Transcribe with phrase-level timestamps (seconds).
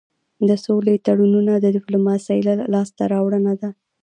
[0.47, 2.39] د سولې تړونونه د ډيپلوماسی
[2.73, 3.69] لاسته راوړنه ده.